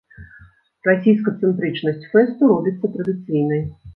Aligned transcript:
Расійскацэнтрычнасць 0.89 2.09
фэсту 2.13 2.49
робіцца 2.55 2.93
традыцыйнай. 2.97 3.61